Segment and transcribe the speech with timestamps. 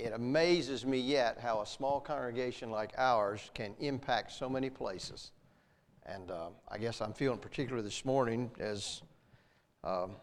[0.00, 5.32] it amazes me yet how a small congregation like ours can impact so many places.
[6.06, 9.02] And uh, I guess I'm feeling particularly this morning as
[9.84, 10.16] um,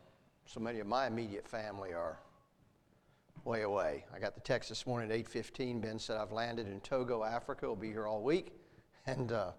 [0.46, 2.20] so many of my immediate family are
[3.44, 4.05] way away.
[4.13, 5.81] I got the text this morning at 8:15.
[5.81, 7.67] Ben said I've landed in Togo, Africa.
[7.67, 8.51] Will be here all week,
[9.05, 9.51] and uh,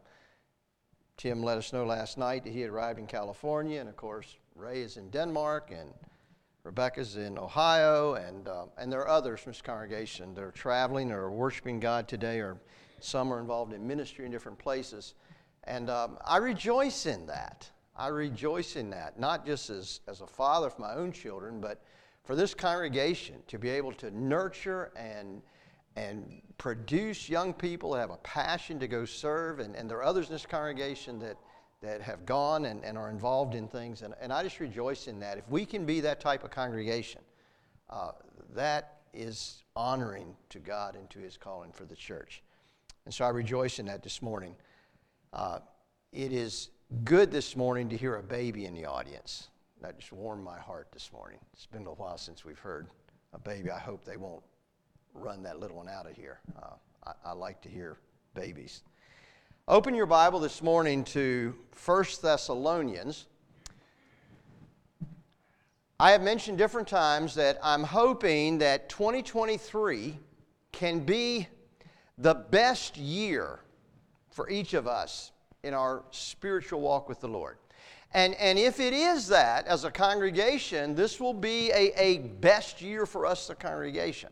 [1.16, 4.36] Tim let us know last night that he had arrived in California, and of course
[4.54, 5.92] Ray is in Denmark, and
[6.68, 11.10] Rebecca's in Ohio, and uh, and there are others from this congregation that are traveling
[11.10, 12.58] or worshiping God today, or
[13.00, 15.14] some are involved in ministry in different places,
[15.64, 17.70] and um, I rejoice in that.
[17.96, 21.82] I rejoice in that, not just as, as a father for my own children, but
[22.22, 25.40] for this congregation to be able to nurture and,
[25.96, 29.58] and produce young people that have a passion to go serve.
[29.58, 31.38] And, and there are others in this congregation that,
[31.80, 34.02] that have gone and, and are involved in things.
[34.02, 35.38] And, and I just rejoice in that.
[35.38, 37.20] If we can be that type of congregation,
[37.88, 38.12] uh,
[38.54, 42.42] that is honoring to God and to His calling for the church.
[43.04, 44.54] And so I rejoice in that this morning.
[45.32, 45.60] Uh,
[46.12, 46.70] it is
[47.04, 49.48] good this morning to hear a baby in the audience.
[49.80, 51.38] That just warmed my heart this morning.
[51.52, 52.88] It's been a while since we've heard
[53.32, 53.70] a baby.
[53.70, 54.42] I hope they won't
[55.14, 56.40] run that little one out of here.
[56.60, 56.74] Uh,
[57.06, 57.98] I, I like to hear
[58.34, 58.82] babies.
[59.70, 63.26] Open your Bible this morning to 1 Thessalonians.
[66.00, 70.18] I have mentioned different times that I'm hoping that 2023
[70.72, 71.48] can be
[72.16, 73.60] the best year
[74.30, 75.32] for each of us
[75.62, 77.58] in our spiritual walk with the Lord.
[78.14, 82.80] And, and if it is that, as a congregation, this will be a, a best
[82.80, 84.30] year for us, the congregation.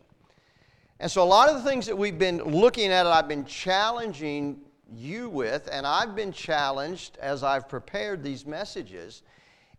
[0.99, 4.61] And so, a lot of the things that we've been looking at, I've been challenging
[4.93, 9.23] you with, and I've been challenged as I've prepared these messages,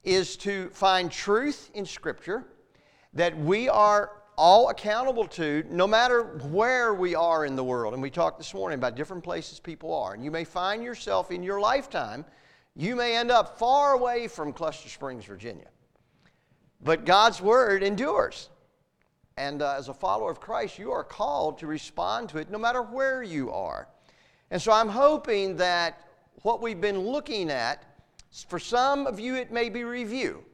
[0.05, 2.45] is to find truth in Scripture
[3.15, 7.95] that we are all accountable to, no matter where we are in the world.
[7.95, 10.15] And we talked this morning about different places people are.
[10.15, 12.25] And you may find yourself in your lifetime
[12.79, 15.67] you may end up far away from Cluster Springs, Virginia.
[16.81, 18.51] But God's Word endures.
[19.37, 22.59] And uh, as a follower of Christ, you are called to respond to it no
[22.59, 23.89] matter where you are.
[24.51, 26.09] And so I'm hoping that
[26.43, 27.85] what we've been looking at,
[28.49, 30.45] for some of you, it may be review.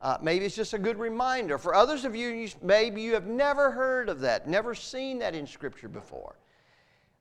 [0.00, 1.58] Uh, maybe it's just a good reminder.
[1.58, 5.46] For others of you, maybe you have never heard of that, never seen that in
[5.46, 6.36] Scripture before.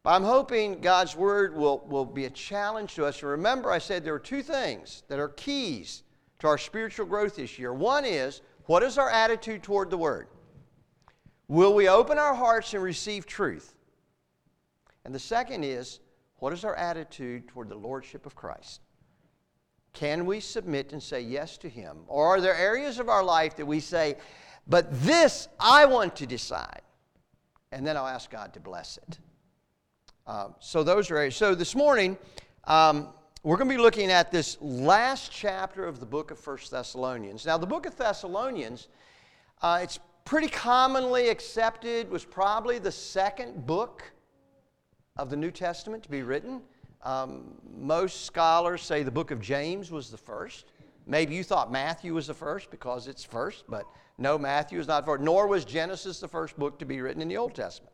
[0.03, 3.21] But I'm hoping God's Word will, will be a challenge to us.
[3.21, 6.03] And remember, I said there are two things that are keys
[6.39, 7.73] to our spiritual growth this year.
[7.73, 10.27] One is, what is our attitude toward the Word?
[11.49, 13.75] Will we open our hearts and receive truth?
[15.05, 15.99] And the second is,
[16.37, 18.81] what is our attitude toward the Lordship of Christ?
[19.93, 21.99] Can we submit and say yes to Him?
[22.07, 24.15] Or are there areas of our life that we say,
[24.67, 26.81] but this I want to decide?
[27.71, 29.19] And then I'll ask God to bless it.
[30.27, 31.35] Um, so those are areas.
[31.35, 32.17] So this morning,
[32.65, 33.09] um,
[33.41, 37.45] we're going to be looking at this last chapter of the book of First Thessalonians.
[37.45, 38.89] Now, the book of Thessalonians,
[39.61, 44.03] uh, it's pretty commonly accepted, was probably the second book
[45.19, 46.61] of the New Testament to be written.
[47.03, 50.65] Um, most scholars say the book of James was the first.
[51.05, 53.83] Maybe you thought Matthew was the first because it's first, but
[54.17, 55.21] no, Matthew is not first.
[55.21, 57.93] Nor was Genesis the first book to be written in the Old Testament.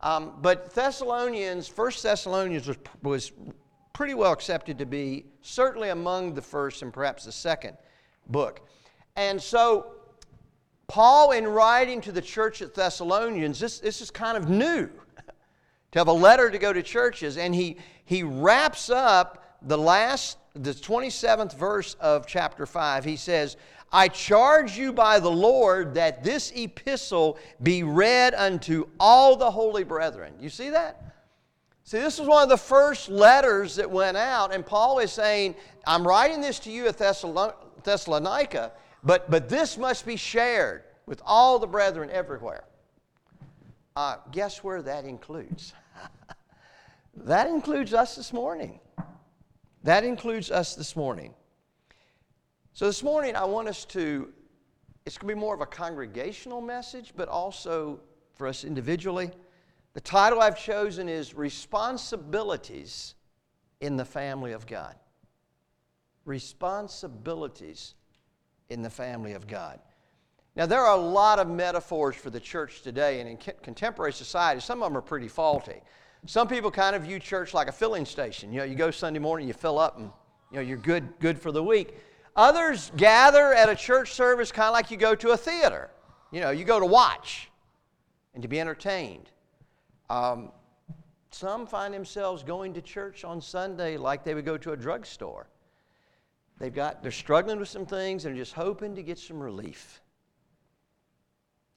[0.00, 3.32] Um, but Thessalonians, First Thessalonians was, was
[3.92, 7.76] pretty well accepted to be certainly among the first and perhaps the second
[8.28, 8.60] book.
[9.14, 9.92] And so,
[10.88, 14.90] Paul, in writing to the church at Thessalonians, this, this is kind of new
[15.96, 17.38] to have a letter to go to churches.
[17.38, 23.02] And he, he wraps up the last, the 27th verse of chapter 5.
[23.02, 23.56] He says,
[23.90, 29.84] I charge you by the Lord that this epistle be read unto all the holy
[29.84, 30.34] brethren.
[30.38, 31.02] You see that?
[31.84, 35.54] See, this was one of the first letters that went out, and Paul is saying,
[35.86, 41.58] I'm writing this to you at Thessalonica, but, but this must be shared with all
[41.58, 42.64] the brethren everywhere.
[43.96, 45.72] Uh, guess where that includes?
[47.24, 48.80] That includes us this morning.
[49.82, 51.34] That includes us this morning.
[52.72, 54.32] So this morning, I want us to,
[55.06, 58.00] it's going to be more of a congregational message, but also
[58.34, 59.30] for us individually.
[59.94, 63.14] The title I've chosen is Responsibilities
[63.80, 64.94] in the Family of God.
[66.26, 67.94] Responsibilities
[68.68, 69.80] in the Family of God.
[70.54, 74.60] Now, there are a lot of metaphors for the church today, and in contemporary society,
[74.60, 75.80] some of them are pretty faulty.
[76.26, 78.52] Some people kind of view church like a filling station.
[78.52, 80.10] You know, you go Sunday morning, you fill up, and
[80.50, 81.94] you know, you're good, good for the week.
[82.34, 85.90] Others gather at a church service kind of like you go to a theater.
[86.32, 87.50] You know, you go to watch.
[88.34, 89.30] and to be entertained.
[90.10, 90.52] Um,
[91.30, 95.48] some find themselves going to church on Sunday like they would go to a drugstore.
[96.58, 100.02] They've got, they're struggling with some things and just hoping to get some relief.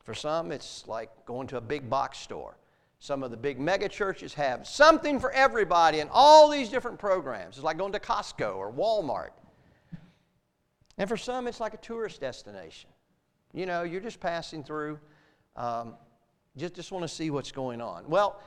[0.04, 2.57] For some, it's like going to a big box store.
[3.00, 7.56] Some of the big mega churches have something for everybody and all these different programs.
[7.56, 9.30] It's like going to Costco or Walmart.
[10.98, 12.90] And for some, it's like a tourist destination.
[13.54, 15.00] You know, you're just passing through,
[15.56, 15.96] um,
[16.57, 18.04] just, just want to see what's going on.
[18.10, 18.42] Well,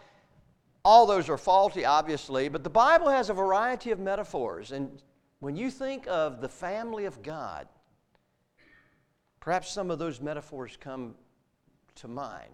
[0.85, 4.73] all those are faulty, obviously, but the Bible has a variety of metaphors.
[4.73, 5.01] And
[5.41, 7.69] when you think of the family of God,
[9.41, 11.15] perhaps some of those metaphors come
[11.97, 12.53] to mind.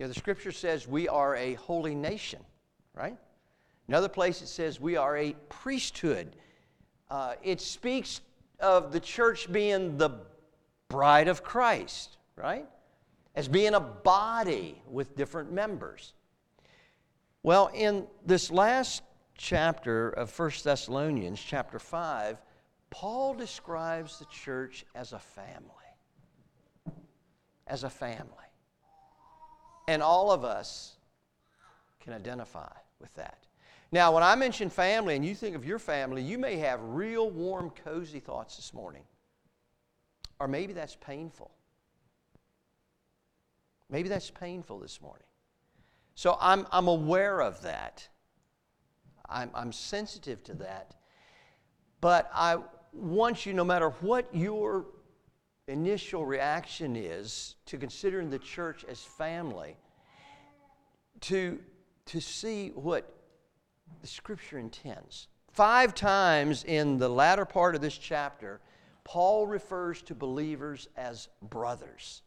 [0.00, 2.40] You know, the scripture says we are a holy nation,
[2.94, 3.18] right?
[3.86, 6.36] Another place it says we are a priesthood.
[7.10, 8.22] Uh, it speaks
[8.60, 10.08] of the church being the
[10.88, 12.66] bride of Christ, right?
[13.34, 16.14] As being a body with different members.
[17.42, 19.02] Well, in this last
[19.36, 22.38] chapter of 1 Thessalonians, chapter 5,
[22.88, 25.68] Paul describes the church as a family.
[27.66, 28.49] As a family.
[29.90, 30.92] And all of us
[31.98, 32.70] can identify
[33.00, 33.38] with that.
[33.90, 37.28] Now, when I mention family and you think of your family, you may have real
[37.28, 39.02] warm, cozy thoughts this morning.
[40.38, 41.50] Or maybe that's painful.
[43.90, 45.26] Maybe that's painful this morning.
[46.14, 48.06] So I'm, I'm aware of that.
[49.28, 50.94] I'm, I'm sensitive to that.
[52.00, 52.58] But I
[52.92, 54.86] want you, no matter what your
[55.68, 59.76] initial reaction is to considering the church as family,
[61.20, 61.58] to,
[62.06, 63.14] to see what
[64.00, 65.28] the scripture intends.
[65.52, 68.60] Five times in the latter part of this chapter,
[69.04, 72.22] Paul refers to believers as brothers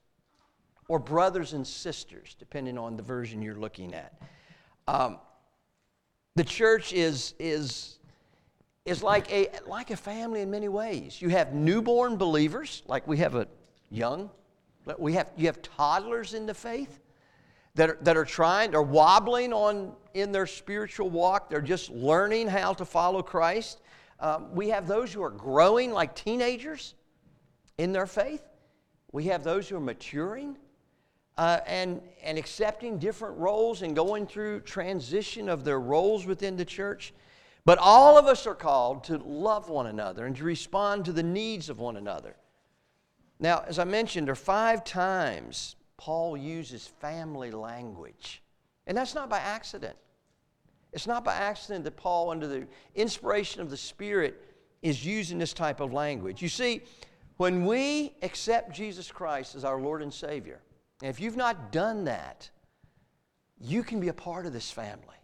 [0.89, 4.21] or brothers and sisters, depending on the version you're looking at.
[4.88, 5.19] Um,
[6.36, 8.00] the church is, is,
[8.85, 11.21] is like, a, like a family in many ways.
[11.21, 13.47] You have newborn believers, like we have a
[13.89, 14.30] young,
[14.97, 17.00] we have, you have toddlers in the faith
[17.75, 22.47] that are, that are trying, they're wobbling on in their spiritual walk, they're just learning
[22.47, 23.80] how to follow Christ.
[24.19, 26.94] Um, we have those who are growing like teenagers
[27.77, 28.44] in their faith.
[29.12, 30.57] We have those who are maturing
[31.38, 36.65] uh, and, and accepting different roles and going through transition of their roles within the
[36.65, 37.13] church.
[37.65, 41.24] But all of us are called to love one another and to respond to the
[41.24, 42.36] needs of one another.
[43.39, 48.42] Now, as I mentioned, there are five times Paul uses family language.
[48.86, 49.95] And that's not by accident.
[50.92, 54.42] It's not by accident that Paul, under the inspiration of the Spirit,
[54.81, 56.42] is using this type of language.
[56.42, 56.81] You see,
[57.38, 60.60] when we accept Jesus Christ as our Lord and Savior,
[61.01, 62.50] and if you've not done that,
[63.60, 65.15] you can be a part of this family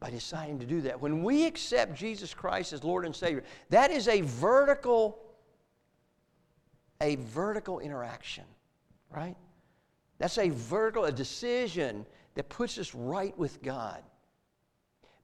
[0.00, 1.00] by deciding to do that.
[1.00, 5.18] When we accept Jesus Christ as Lord and Savior, that is a vertical
[7.00, 8.42] a vertical interaction,
[9.14, 9.36] right?
[10.18, 12.04] That's a vertical a decision
[12.34, 14.02] that puts us right with God.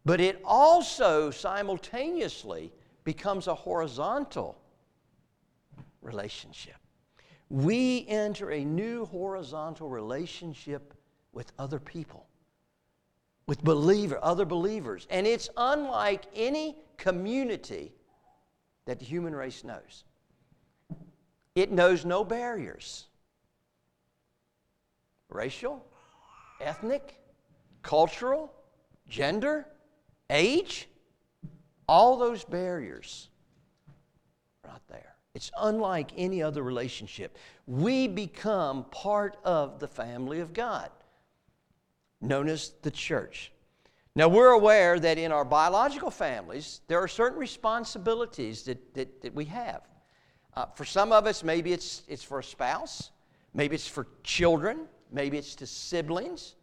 [0.04, 2.72] But it also simultaneously
[3.02, 4.56] becomes a horizontal
[6.00, 6.76] relationship
[7.50, 10.94] we enter a new horizontal relationship
[11.32, 12.26] with other people,
[13.46, 15.06] with believer, other believers.
[15.10, 17.93] And it's unlike any community
[18.86, 20.05] that the human race knows.
[21.55, 23.06] It knows no barriers
[25.31, 25.84] racial,
[26.60, 27.19] ethnic,
[27.82, 28.53] cultural,
[29.08, 29.67] gender,
[30.31, 30.89] age,
[31.89, 33.29] all those barriers
[34.65, 35.15] not there.
[35.34, 37.36] It's unlike any other relationship.
[37.67, 40.91] We become part of the family of God,
[42.24, 43.52] known as the church.
[44.16, 49.34] Now, we're aware that in our biological families, there are certain responsibilities that, that, that
[49.34, 49.82] we have.
[50.56, 53.10] Uh, for some of us, maybe it's, it's for a spouse,
[53.54, 56.54] maybe it's for children, maybe it's to siblings,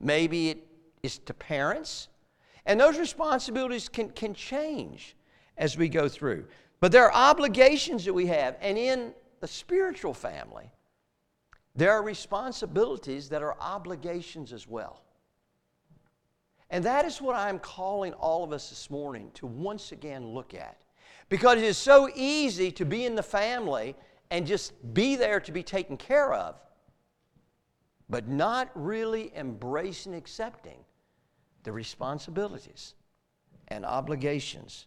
[0.00, 0.66] maybe it
[1.04, 2.08] is to parents.
[2.66, 5.14] And those responsibilities can, can change
[5.56, 6.46] as we go through.
[6.80, 8.56] But there are obligations that we have.
[8.60, 10.70] And in the spiritual family,
[11.76, 15.02] there are responsibilities that are obligations as well.
[16.70, 20.54] And that is what I'm calling all of us this morning to once again look
[20.54, 20.78] at.
[21.28, 23.94] Because it is so easy to be in the family
[24.30, 26.56] and just be there to be taken care of,
[28.08, 30.78] but not really embracing, accepting
[31.62, 32.94] the responsibilities
[33.68, 34.86] and obligations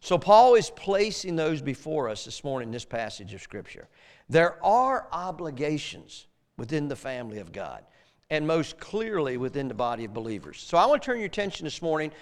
[0.00, 3.88] so, Paul is placing those before us this morning in this passage of Scripture.
[4.28, 6.26] There are obligations
[6.56, 7.84] within the family of God,
[8.30, 10.60] and most clearly within the body of believers.
[10.60, 12.12] So I want to turn your attention this morning.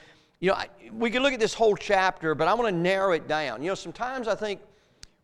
[0.40, 3.12] You know, I, we can look at this whole chapter, but I want to narrow
[3.12, 3.62] it down.
[3.62, 4.60] You know, sometimes I think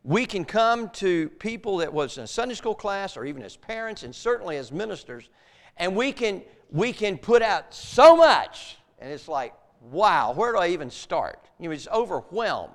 [0.03, 3.57] we can come to people that was in a Sunday school class or even as
[3.57, 5.29] parents and certainly as ministers,
[5.77, 9.53] and we can we can put out so much, and it's like,
[9.91, 11.51] wow, where do I even start?
[11.61, 12.71] You know, it's overwhelm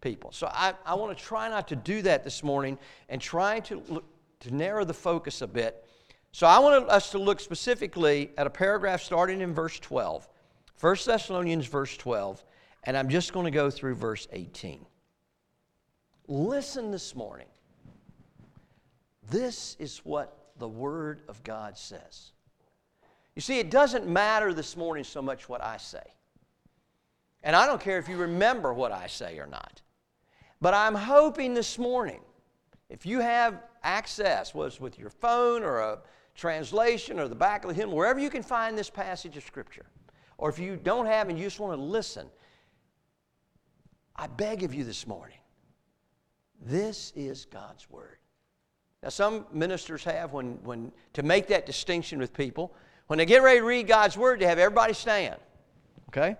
[0.00, 0.32] people.
[0.32, 2.78] So I, I want to try not to do that this morning
[3.08, 4.04] and try to look,
[4.40, 5.87] to narrow the focus a bit.
[6.38, 10.28] So I want us to look specifically at a paragraph starting in verse 12,
[10.80, 12.44] 1 Thessalonians verse 12,
[12.84, 14.86] and I'm just going to go through verse 18.
[16.28, 17.48] Listen this morning.
[19.28, 22.30] This is what the Word of God says.
[23.34, 26.14] You see, it doesn't matter this morning so much what I say.
[27.42, 29.82] And I don't care if you remember what I say or not.
[30.60, 32.20] But I'm hoping this morning,
[32.88, 35.98] if you have access, whether it's with your phone or a
[36.38, 39.86] translation or the back of the hymn, wherever you can find this passage of Scripture,
[40.38, 42.28] or if you don't have and you just want to listen,
[44.14, 45.38] I beg of you this morning,
[46.64, 48.18] this is God's Word.
[49.02, 52.72] Now, some ministers have, when, when to make that distinction with people,
[53.08, 55.36] when they get ready to read God's Word, they have everybody stand.
[56.08, 56.36] Okay?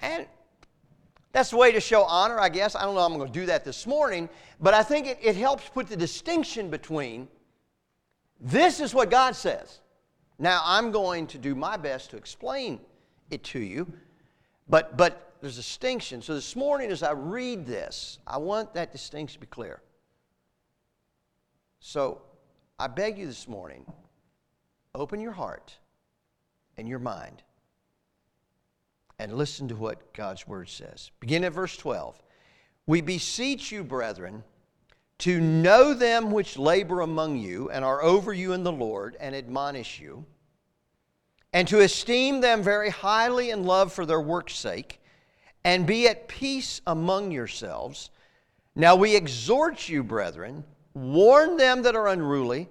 [0.00, 0.26] And
[1.32, 2.74] that's the way to show honor, I guess.
[2.74, 4.28] I don't know I'm going to do that this morning,
[4.60, 7.28] but I think it, it helps put the distinction between
[8.40, 9.80] this is what God says.
[10.38, 12.80] Now, I'm going to do my best to explain
[13.30, 13.92] it to you,
[14.68, 16.22] but, but there's a distinction.
[16.22, 19.82] So this morning, as I read this, I want that distinction to be clear.
[21.80, 22.22] So
[22.78, 23.84] I beg you this morning,
[24.94, 25.76] open your heart
[26.76, 27.42] and your mind
[29.18, 31.10] and listen to what God's word says.
[31.20, 32.22] Begin at verse 12.
[32.86, 34.42] We beseech you, brethren,
[35.20, 39.34] to know them which labor among you and are over you in the Lord and
[39.34, 40.24] admonish you,
[41.52, 45.00] and to esteem them very highly in love for their work's sake,
[45.64, 48.10] and be at peace among yourselves.
[48.74, 52.68] Now we exhort you, brethren, warn them that are unruly,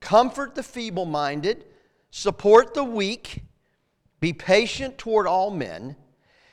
[0.00, 1.64] comfort the feeble minded,
[2.10, 3.42] support the weak
[4.22, 5.96] be patient toward all men.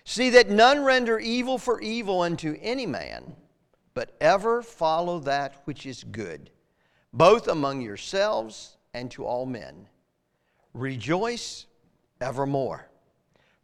[0.03, 3.35] See that none render evil for evil unto any man,
[3.99, 6.49] but ever follow that which is good,
[7.11, 9.89] both among yourselves and to all men.
[10.73, 11.65] Rejoice
[12.21, 12.87] evermore.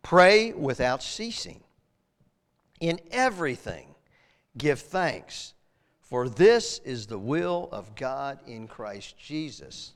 [0.04, 1.64] Pray without ceasing.
[2.82, 3.96] In everything,
[4.58, 5.54] give thanks,
[6.02, 9.94] for this is the will of God in Christ Jesus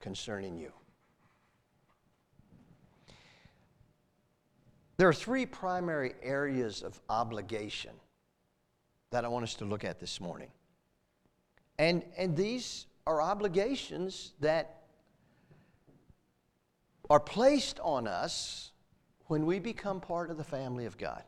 [0.00, 0.72] concerning you.
[4.96, 7.90] There are three primary areas of obligation
[9.14, 10.48] that I want us to look at this morning.
[11.78, 14.82] And, and these are obligations that
[17.08, 18.72] are placed on us
[19.26, 21.22] when we become part of the family of God.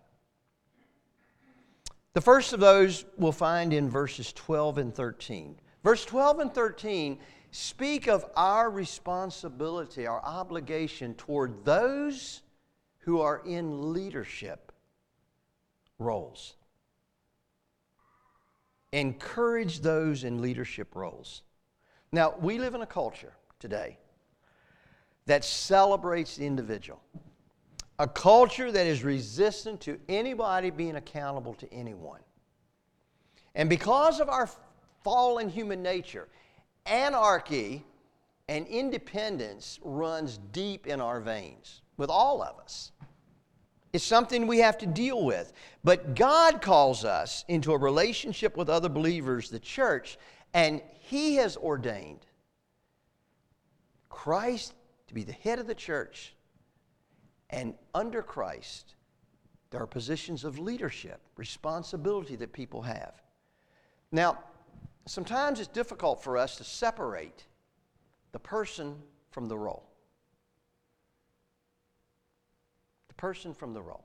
[2.15, 5.55] The first of those we'll find in verses 12 and 13.
[5.85, 7.21] Verse 12 and 13
[7.53, 12.43] speak of our responsibility, our obligation toward those
[12.99, 14.73] who are in leadership
[16.01, 16.57] roles.
[18.97, 21.43] Encourage those in leadership roles.
[22.13, 23.99] Now, we live in a culture today
[25.27, 27.03] that celebrates the individual,
[27.99, 32.21] a culture that is resistant to anybody being accountable to anyone.
[33.55, 34.49] And because of our
[35.05, 36.29] fallen human nature,
[36.87, 37.85] anarchy
[38.49, 42.93] and independence runs deep in our veins with all of us.
[43.97, 45.55] It's something we have to deal with.
[45.83, 50.19] But God calls us into a relationship with other believers, the church,
[50.53, 52.27] and He has ordained
[54.11, 54.75] Christ
[55.07, 56.35] to be the head of the church.
[57.49, 58.97] And under Christ,
[59.71, 63.15] there are positions of leadership, responsibility that people have.
[64.13, 64.41] Now,
[65.07, 67.47] sometimes it's difficult for us to separate
[68.33, 68.97] the person
[69.31, 69.89] from the role.
[73.17, 74.05] Person from the role.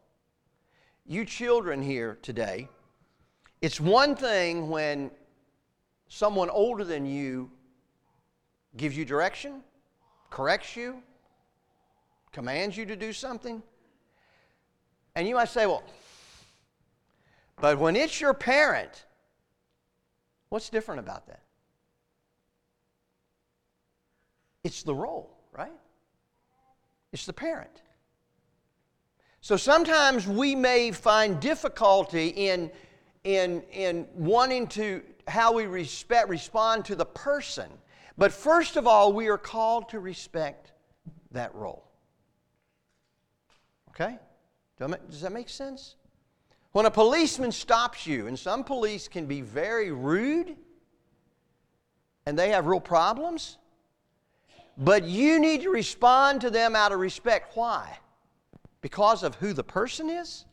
[1.05, 2.69] You children here today,
[3.61, 5.11] it's one thing when
[6.07, 7.49] someone older than you
[8.77, 9.61] gives you direction,
[10.29, 11.01] corrects you,
[12.31, 13.61] commands you to do something.
[15.15, 15.83] And you might say, well,
[17.59, 19.05] but when it's your parent,
[20.49, 21.41] what's different about that?
[24.63, 25.71] It's the role, right?
[27.11, 27.81] It's the parent.
[29.41, 32.71] So sometimes we may find difficulty in,
[33.23, 37.69] in, in wanting to, how we respect, respond to the person.
[38.19, 40.73] But first of all, we are called to respect
[41.31, 41.83] that role.
[43.89, 44.19] Okay?
[44.77, 45.95] Does that make sense?
[46.71, 50.55] When a policeman stops you, and some police can be very rude
[52.27, 53.57] and they have real problems,
[54.77, 57.57] but you need to respond to them out of respect.
[57.57, 57.97] Why?
[58.81, 60.45] Because of who the person is?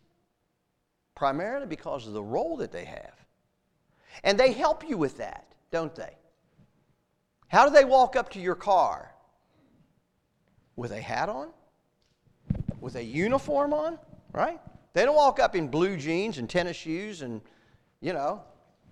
[1.14, 3.14] Primarily because of the role that they have.
[4.22, 6.16] And they help you with that, don't they?
[7.48, 9.14] How do they walk up to your car?
[10.76, 11.48] With a hat on?
[12.80, 13.98] With a uniform on?
[14.32, 14.60] Right?
[14.92, 17.40] They don't walk up in blue jeans and tennis shoes and,
[18.00, 18.42] you know,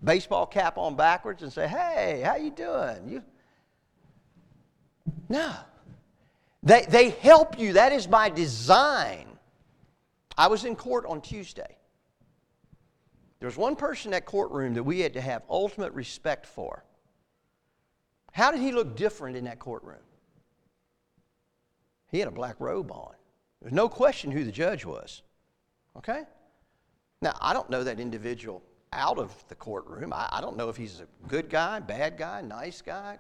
[0.03, 3.23] baseball cap on backwards and say, "Hey, how you doing?" You
[5.29, 5.55] No.
[6.67, 7.75] They, they help you.
[7.75, 9.29] That is by design.
[10.37, 11.77] I was in court on Tuesday.
[13.39, 16.83] There was one person in that courtroom that we had to have ultimate respect for.
[18.33, 20.01] How did he look different in that courtroom?
[22.11, 23.15] He had a black robe on.
[23.63, 25.23] There's no question who the judge was.
[25.97, 26.25] Okay?
[27.23, 28.61] Now, I don't know that individual
[28.93, 30.13] out of the courtroom.
[30.13, 33.19] I, I don't know if he's a good guy, bad guy, nice guy.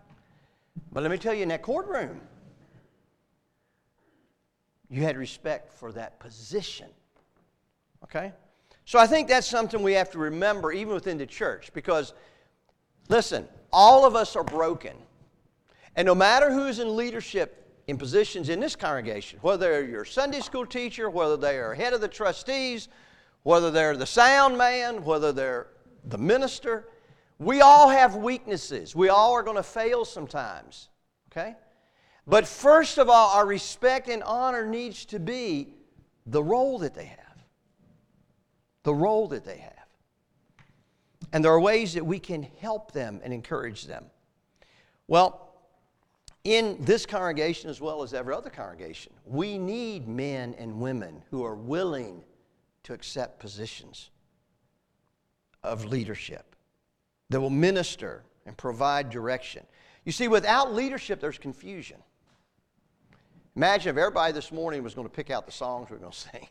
[0.90, 2.20] But let me tell you, in that courtroom,
[4.88, 6.88] you had respect for that position.
[8.04, 8.32] Okay?
[8.84, 12.14] So I think that's something we have to remember even within the church because,
[13.08, 14.96] listen, all of us are broken.
[15.96, 20.40] And no matter who's in leadership in positions in this congregation, whether they're your Sunday
[20.40, 22.88] school teacher, whether they are head of the trustees,
[23.42, 25.68] whether they're the sound man, whether they're
[26.04, 26.88] the minister,
[27.38, 28.94] we all have weaknesses.
[28.94, 30.88] We all are going to fail sometimes.
[31.30, 31.54] Okay?
[32.26, 35.74] But first of all, our respect and honor needs to be
[36.26, 37.18] the role that they have.
[38.82, 39.72] The role that they have.
[41.32, 44.06] And there are ways that we can help them and encourage them.
[45.08, 45.42] Well,
[46.44, 51.44] in this congregation as well as every other congregation, we need men and women who
[51.44, 52.22] are willing
[52.84, 54.10] to accept positions
[55.62, 56.54] of leadership
[57.30, 59.66] that will minister and provide direction.
[60.04, 61.98] You see, without leadership, there's confusion.
[63.56, 66.12] Imagine if everybody this morning was going to pick out the songs we are going
[66.12, 66.46] to sing,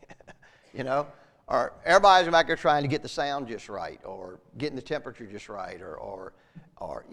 [0.74, 1.06] you know?
[1.46, 5.24] Or everybody's back there trying to get the sound just right, or getting the temperature
[5.24, 6.32] just right, or, or,
[6.78, 7.04] or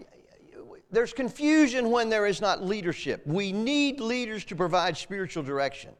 [0.90, 3.24] there's confusion when there is not leadership.
[3.24, 5.90] We need leaders to provide spiritual direction,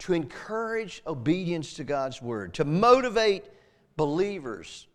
[0.00, 3.46] to encourage obedience to God's word, to motivate
[3.96, 4.86] believers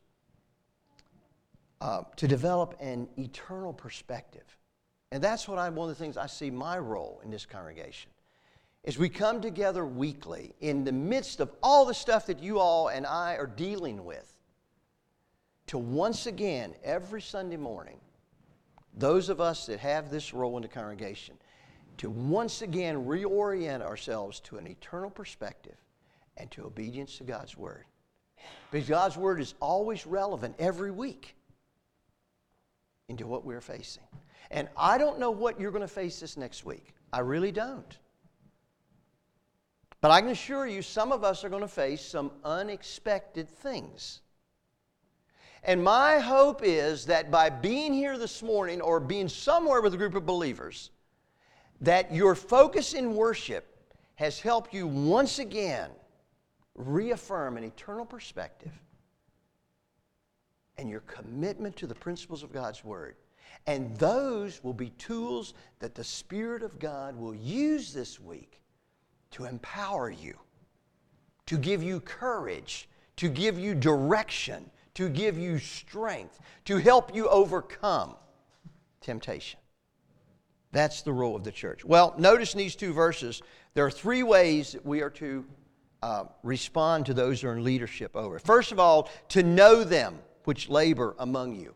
[1.81, 4.55] uh, to develop an eternal perspective.
[5.13, 8.09] And that's what I, one of the things I see my role in this congregation.
[8.83, 12.87] Is we come together weekly in the midst of all the stuff that you all
[12.87, 14.27] and I are dealing with
[15.67, 17.99] to once again, every Sunday morning,
[18.95, 21.35] those of us that have this role in the congregation,
[21.97, 25.77] to once again reorient ourselves to an eternal perspective
[26.37, 27.85] and to obedience to God's Word.
[28.71, 31.35] Because God's Word is always relevant every week
[33.09, 34.01] into what we're facing.
[34.51, 36.93] And I don't know what you're going to face this next week.
[37.11, 37.97] I really don't.
[40.01, 44.21] But I can assure you, some of us are going to face some unexpected things.
[45.63, 49.97] And my hope is that by being here this morning or being somewhere with a
[49.97, 50.91] group of believers,
[51.79, 55.89] that your focus in worship has helped you once again
[56.75, 58.71] reaffirm an eternal perspective
[60.77, 63.15] and your commitment to the principles of God's Word.
[63.65, 68.59] And those will be tools that the Spirit of God will use this week
[69.31, 70.37] to empower you,
[71.45, 77.27] to give you courage, to give you direction, to give you strength, to help you
[77.29, 78.15] overcome
[79.01, 79.59] temptation.
[80.71, 81.85] That's the role of the church.
[81.85, 83.41] Well, notice in these two verses,
[83.75, 85.45] there are three ways that we are to
[86.01, 88.39] uh, respond to those who are in leadership over.
[88.39, 91.73] First of all, to know them which labor among you.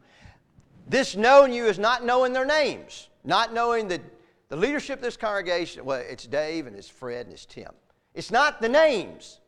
[0.88, 4.02] This knowing you is not knowing their names, not knowing that
[4.50, 7.72] the leadership of this congregation, well, it's Dave and it's Fred and it's Tim.
[8.14, 9.42] It's not the names.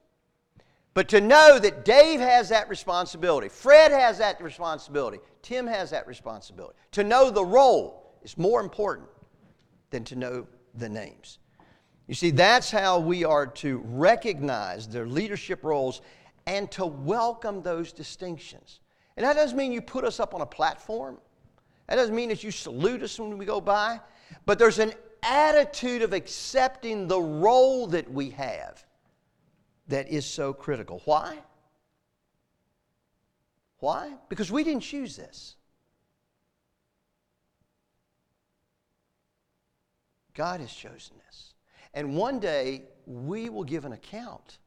[0.93, 6.08] But to know that Dave has that responsibility, Fred has that responsibility, Tim has that
[6.08, 6.75] responsibility.
[6.91, 9.08] To know the role is more important
[9.91, 11.39] than to know the names.
[12.08, 16.02] You see, that's how we are to recognize their leadership roles
[16.47, 18.80] and to welcome those distinctions.
[19.15, 21.19] And that doesn't mean you put us up on a platform.
[21.89, 23.99] That doesn't mean that you salute us when we go by.
[24.45, 28.86] But there's an attitude of accepting the role that we have
[29.88, 31.02] that is so critical.
[31.06, 31.39] Why?
[33.80, 34.13] Why?
[34.30, 35.56] Because we didn't choose this.
[40.36, 41.56] God has chosen this.
[41.95, 44.60] And one day we will give an account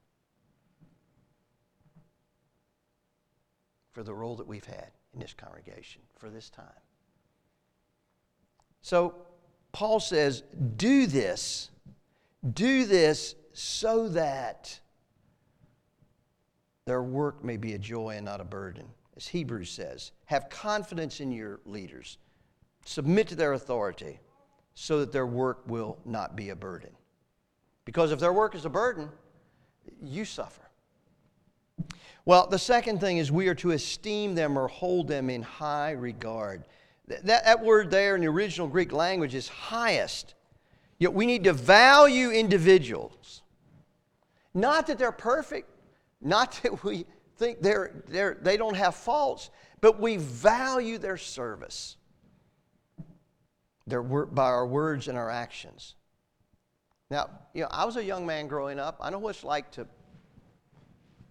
[3.92, 6.81] for the role that we've had in this congregation for this time.
[8.82, 9.14] So
[9.72, 10.42] Paul says,
[10.76, 11.70] do this,
[12.52, 14.78] do this so that
[16.84, 18.86] their work may be a joy and not a burden.
[19.16, 22.18] As Hebrews says, have confidence in your leaders,
[22.84, 24.18] submit to their authority
[24.74, 26.90] so that their work will not be a burden.
[27.84, 29.08] Because if their work is a burden,
[30.02, 30.62] you suffer.
[32.24, 35.90] Well, the second thing is we are to esteem them or hold them in high
[35.92, 36.64] regard.
[37.24, 40.34] That, that word there in the original Greek language is highest.
[40.98, 43.42] Yet we need to value individuals.
[44.54, 45.70] Not that they're perfect,
[46.20, 51.96] not that we think they're, they're, they don't have faults, but we value their service
[53.86, 55.96] their, by our words and our actions.
[57.10, 58.96] Now, you know, I was a young man growing up.
[59.00, 59.86] I know what it's like to,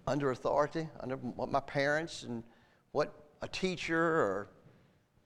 [0.05, 2.43] under authority, under what my parents and
[2.91, 4.49] what a teacher or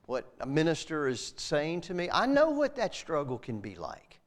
[0.05, 2.09] what a minister is saying to me.
[2.11, 4.19] I know what that struggle can be like.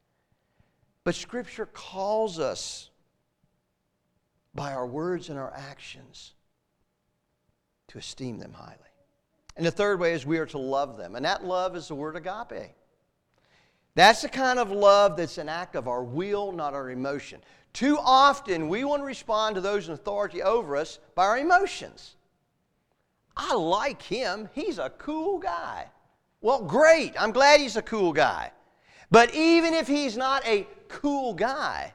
[1.05, 2.91] But Scripture calls us
[4.55, 6.35] by our words and our actions
[7.89, 8.75] to esteem them highly.
[9.57, 11.17] And the third way is we are to love them.
[11.17, 12.75] And that love is the word agape.
[13.95, 17.41] That's the kind of love that's an act of our will, not our emotion.
[17.73, 22.17] Too often, we want to respond to those in authority over us by our emotions.
[23.39, 24.49] I like him.
[24.53, 25.87] He's a cool guy.
[26.41, 27.15] Well, great.
[27.19, 28.51] I'm glad he's a cool guy.
[29.11, 31.95] But even if he's not a cool guy,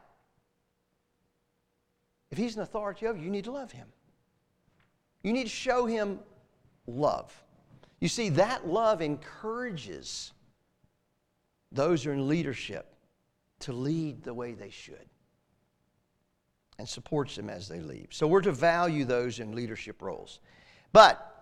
[2.32, 3.88] if he's an authority over you, you need to love him.
[5.22, 6.20] You need to show him
[6.88, 7.32] love.
[8.00, 10.32] You see, that love encourages
[11.72, 12.96] those who are in leadership
[13.60, 15.08] to lead the way they should
[16.80, 18.08] and supports them as they lead.
[18.12, 20.40] So we're to value those in leadership roles.
[20.92, 21.33] But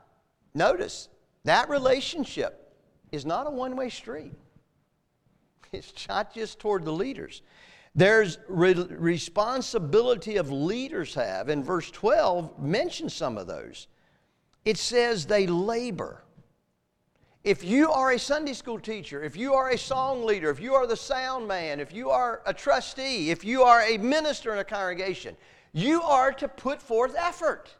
[0.53, 1.09] Notice
[1.43, 2.73] that relationship
[3.11, 4.33] is not a one way street,
[5.71, 7.41] it's not just toward the leaders.
[7.93, 13.87] There's re- responsibility of leaders have, and verse 12 mentions some of those.
[14.63, 16.23] It says they labor.
[17.43, 20.75] If you are a Sunday school teacher, if you are a song leader, if you
[20.75, 24.59] are the sound man, if you are a trustee, if you are a minister in
[24.59, 25.35] a congregation,
[25.73, 27.75] you are to put forth effort.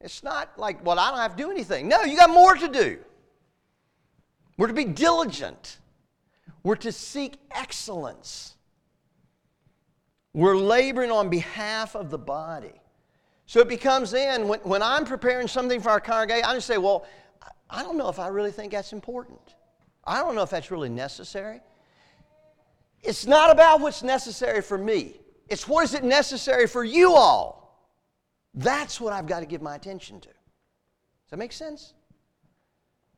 [0.00, 1.88] It's not like, well, I don't have to do anything.
[1.88, 2.98] No, you got more to do.
[4.56, 5.78] We're to be diligent.
[6.62, 8.54] We're to seek excellence.
[10.32, 12.80] We're laboring on behalf of the body.
[13.46, 16.78] So it becomes then, when, when I'm preparing something for our congregation, I just say,
[16.78, 17.06] well,
[17.70, 19.40] I don't know if I really think that's important.
[20.04, 21.60] I don't know if that's really necessary.
[23.02, 27.65] It's not about what's necessary for me, it's what is it necessary for you all.
[28.56, 30.28] That's what I've got to give my attention to.
[30.28, 31.92] Does that make sense?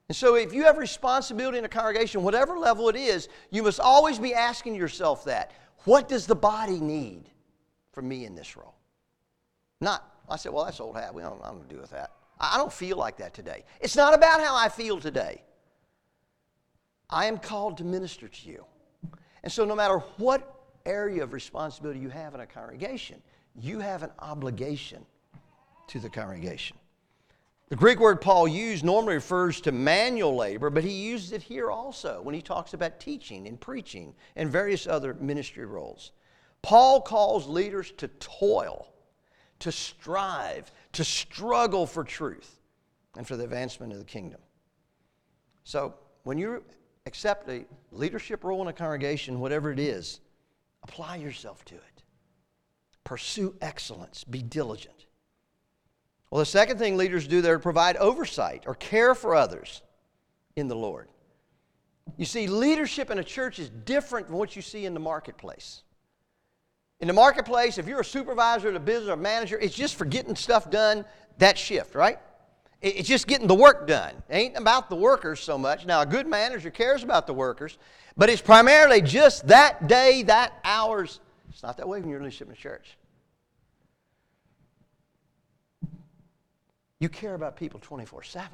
[0.08, 3.78] And so, if you have responsibility in a congregation, whatever level it is, you must
[3.78, 5.52] always be asking yourself that
[5.84, 7.24] what does the body need
[7.92, 8.74] from me in this role?
[9.80, 11.14] Not, I said, well, that's old hat.
[11.14, 12.12] We don't, I don't do with that.
[12.40, 13.64] I don't feel like that today.
[13.80, 15.42] It's not about how I feel today.
[17.10, 18.64] I am called to minister to you.
[19.42, 20.54] And so, no matter what
[20.86, 23.20] area of responsibility you have in a congregation,
[23.54, 25.04] you have an obligation
[25.88, 26.76] to the congregation.
[27.68, 31.70] The Greek word Paul used normally refers to manual labor, but he uses it here
[31.70, 36.12] also when he talks about teaching and preaching and various other ministry roles.
[36.62, 38.88] Paul calls leaders to toil,
[39.58, 42.60] to strive, to struggle for truth
[43.16, 44.40] and for the advancement of the kingdom.
[45.64, 46.64] So, when you
[47.04, 50.20] accept a leadership role in a congregation, whatever it is,
[50.82, 52.02] apply yourself to it.
[53.04, 54.97] Pursue excellence, be diligent.
[56.30, 59.82] Well, the second thing leaders do there is provide oversight or care for others
[60.56, 61.08] in the Lord.
[62.16, 65.82] You see, leadership in a church is different from what you see in the marketplace.
[67.00, 69.96] In the marketplace, if you're a supervisor at a business or a manager, it's just
[69.96, 71.04] for getting stuff done
[71.38, 72.18] that shift, right?
[72.80, 74.14] It's just getting the work done.
[74.28, 75.86] It ain't about the workers so much.
[75.86, 77.78] Now, a good manager cares about the workers,
[78.16, 81.20] but it's primarily just that day, that hours.
[81.50, 82.97] It's not that way when you're leadership in a church.
[87.00, 88.48] You care about people 24 7.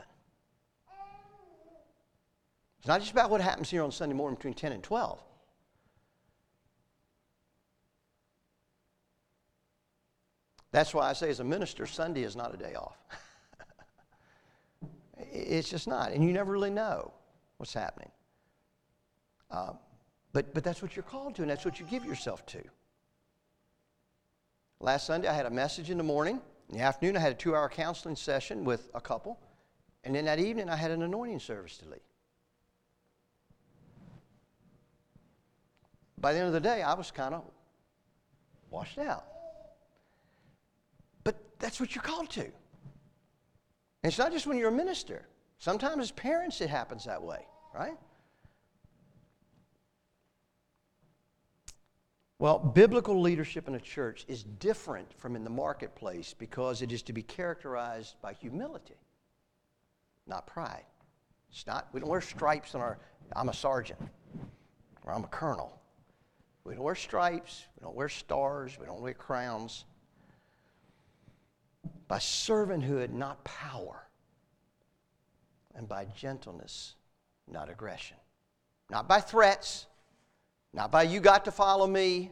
[2.79, 5.23] It's not just about what happens here on Sunday morning between 10 and 12.
[10.71, 12.99] That's why I say, as a minister, Sunday is not a day off.
[15.33, 16.11] it's just not.
[16.11, 17.13] And you never really know
[17.57, 18.11] what's happening.
[19.51, 19.75] Uh,
[20.35, 22.63] But, but that's what you're called to, and that's what you give yourself to.
[24.81, 26.43] Last Sunday, I had a message in the morning.
[26.69, 29.39] In the afternoon, I had a two hour counseling session with a couple.
[30.05, 32.01] And then that evening, I had an anointing service to lead.
[36.19, 37.45] By the end of the day, I was kind of
[38.71, 39.25] washed out.
[41.23, 42.45] But that's what you're called to.
[42.45, 42.53] And
[44.11, 45.27] it's not just when you're a minister.
[45.59, 47.97] Sometimes as parents, it happens that way, right?
[52.45, 57.01] Well, biblical leadership in a church is different from in the marketplace because it is
[57.05, 58.99] to be characterized by humility,
[60.27, 60.85] not pride.
[61.51, 62.99] It's not, we don't wear stripes on our,
[63.35, 63.99] I'm a sergeant
[65.05, 65.81] or I'm a colonel.
[66.65, 69.87] We don't wear stripes, we don't wear stars, we don't wear crowns.
[72.09, 74.07] By servanthood, not power.
[75.75, 76.97] And by gentleness,
[77.51, 78.19] not aggression.
[78.91, 79.87] Not by threats,
[80.75, 82.31] not by you got to follow me.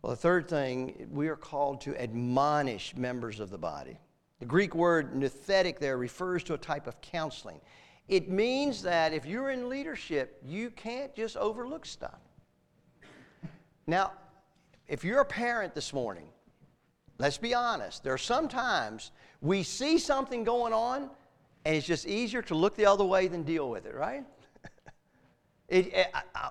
[0.00, 3.98] Well, the third thing, we are called to admonish members of the body.
[4.40, 7.60] The Greek word nouthetic there refers to a type of counseling.
[8.08, 12.20] It means that if you're in leadership, you can't just overlook stuff.
[13.86, 14.12] Now,
[14.86, 16.28] if you're a parent this morning,
[17.18, 18.04] let's be honest.
[18.04, 19.10] There are sometimes
[19.42, 21.10] we see something going on,
[21.66, 24.24] and it's just easier to look the other way than deal with it, right?
[25.68, 26.50] It, I, I,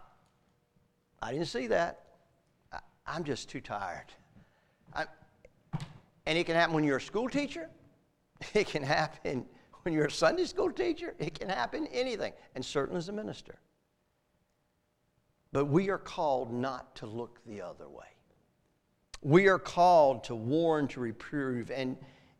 [1.22, 2.04] I, didn't see that.
[2.72, 4.14] I, am just too tired.
[4.96, 7.70] and it can happen when you're a school teacher.
[8.54, 9.48] It can happen
[9.88, 13.56] when you're a Sunday school teacher, it can happen anything, and certainly as a minister.
[15.54, 18.08] But we are called not to look the other way.
[19.22, 21.96] We are called to warn, to reprove, and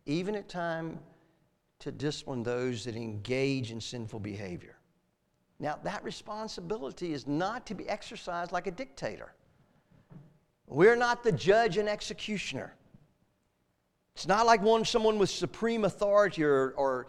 [0.06, 1.00] even at times
[1.80, 4.77] to discipline those that engage in sinful behavior.
[5.60, 9.34] Now, that responsibility is not to be exercised like a dictator.
[10.68, 12.76] We're not the judge and executioner.
[14.16, 17.08] It's not like one, someone with supreme authority or, or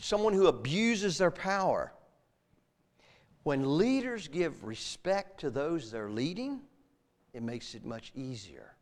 [0.00, 1.92] someone who abuses their power.
[3.42, 6.60] When leaders give respect to those they're leading,
[7.32, 8.74] it makes it much easier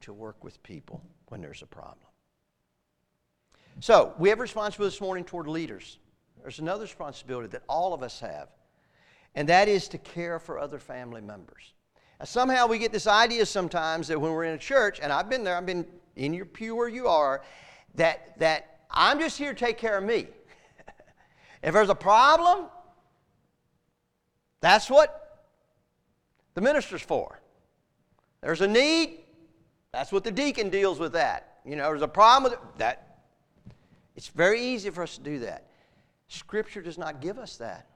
[0.00, 2.06] to work with people when there's a problem.
[3.80, 5.98] So, we have a responsibility this morning toward leaders.
[6.48, 8.48] There's another responsibility that all of us have,
[9.34, 11.74] and that is to care for other family members.
[12.18, 15.28] Now, somehow we get this idea sometimes that when we're in a church, and I've
[15.28, 15.84] been there, I've been
[16.16, 17.42] in your pew where you are,
[17.96, 20.26] that, that I'm just here to take care of me.
[21.62, 22.64] if there's a problem,
[24.62, 25.50] that's what
[26.54, 27.42] the minister's for.
[28.40, 29.18] There's a need,
[29.92, 31.58] that's what the deacon deals with that.
[31.66, 33.04] You know, there's a problem with it, that.
[34.16, 35.67] It's very easy for us to do that.
[36.28, 37.86] Scripture does not give us that.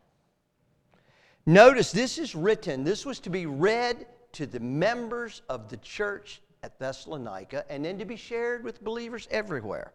[1.44, 6.40] Notice this is written, this was to be read to the members of the church
[6.62, 9.92] at Thessalonica and then to be shared with believers everywhere.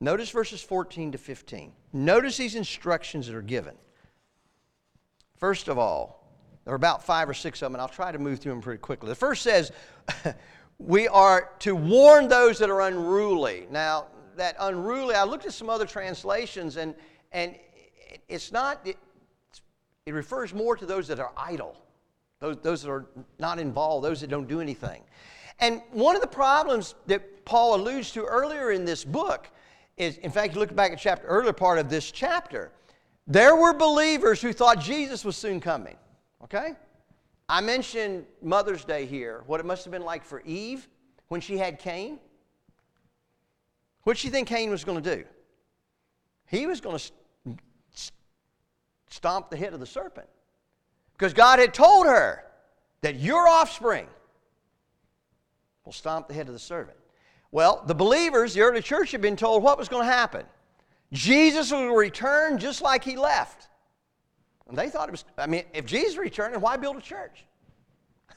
[0.00, 1.72] Notice verses 14 to 15.
[1.92, 3.76] Notice these instructions that are given.
[5.36, 6.22] First of all,
[6.64, 8.60] there are about five or six of them, and I'll try to move through them
[8.62, 9.08] pretty quickly.
[9.08, 9.70] The first says,
[10.78, 13.66] We are to warn those that are unruly.
[13.70, 14.06] Now,
[14.36, 16.94] that unruly, I looked at some other translations, and,
[17.32, 17.56] and
[18.28, 18.96] it's not, it,
[20.06, 21.76] it refers more to those that are idle,
[22.40, 23.06] those, those that are
[23.38, 25.02] not involved, those that don't do anything.
[25.58, 29.48] And one of the problems that Paul alludes to earlier in this book
[29.96, 32.72] is, in fact, you look back at chapter earlier part of this chapter,
[33.26, 35.96] there were believers who thought Jesus was soon coming.
[36.42, 36.74] Okay?
[37.48, 40.88] I mentioned Mother's Day here, what it must have been like for Eve
[41.28, 42.18] when she had Cain.
[44.04, 45.24] What did she think Cain was going to do?
[46.46, 47.12] He was going to
[49.12, 50.28] stomp the head of the serpent.
[51.12, 52.44] Because God had told her
[53.02, 54.06] that your offspring
[55.84, 56.96] will stomp the head of the serpent.
[57.50, 60.46] Well, the believers, the early church, had been told what was going to happen.
[61.12, 63.68] Jesus will return just like he left.
[64.68, 67.44] And they thought it was, I mean, if Jesus returned, why build a church?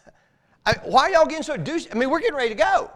[0.65, 1.88] I, why are y'all getting so douche?
[1.89, 2.91] I mean, we're getting ready to go.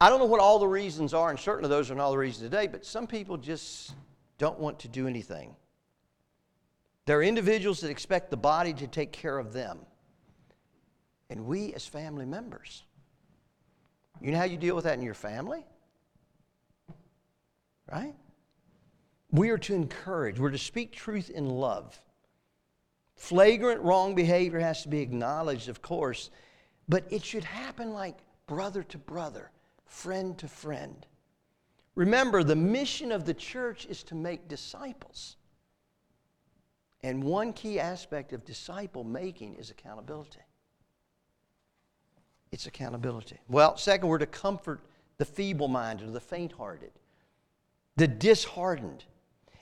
[0.00, 2.18] I don't know what all the reasons are, and certainly those are not all the
[2.18, 3.94] reasons today, but some people just
[4.38, 5.56] don't want to do anything.
[7.06, 9.78] There are individuals that expect the body to take care of them
[11.30, 12.84] and we as family members.
[14.20, 15.64] You know how you deal with that in your family?
[17.90, 18.14] Right?
[19.30, 21.98] We are to encourage, we're to speak truth in love.
[23.16, 26.30] Flagrant wrong behavior has to be acknowledged, of course,
[26.88, 29.50] but it should happen like brother to brother,
[29.88, 31.06] friend to friend.
[31.94, 35.36] Remember, the mission of the church is to make disciples.
[37.02, 40.40] And one key aspect of disciple making is accountability.
[42.52, 43.38] It's accountability.
[43.48, 44.80] Well, second, we're to comfort
[45.18, 46.92] the feeble minded, the faint hearted,
[47.96, 49.04] the disheartened.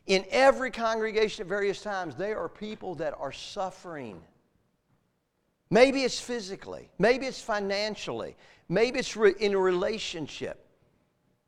[0.06, 4.20] In every congregation at various times, there are people that are suffering.
[5.70, 8.36] Maybe it's physically, maybe it's financially,
[8.68, 10.66] maybe it's in a relationship,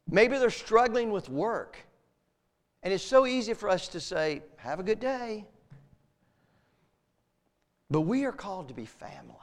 [0.09, 1.77] maybe they're struggling with work.
[2.83, 5.47] And it's so easy for us to say, Have a good day.
[7.91, 9.35] But we are called to be family.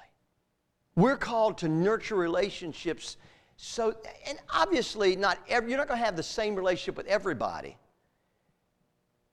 [0.95, 3.17] We're called to nurture relationships.
[3.57, 3.95] So,
[4.27, 7.77] and obviously, not every, you're not going to have the same relationship with everybody.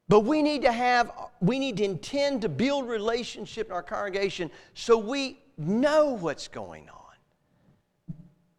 [0.09, 4.51] But we need to have, we need to intend to build relationship in our congregation
[4.75, 7.02] so we know what's going on.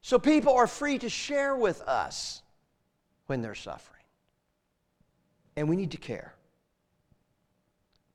[0.04, 2.44] So people are free to share with us
[3.28, 4.04] when they're suffering.
[5.56, 6.36] And we need to care.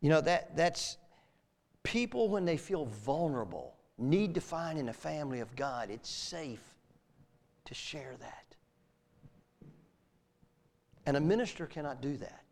[0.03, 0.99] You know, that, that's
[1.83, 6.63] people when they feel vulnerable need to find in a family of God, it's safe
[7.65, 8.55] to share that.
[11.07, 12.43] And a minister cannot do that.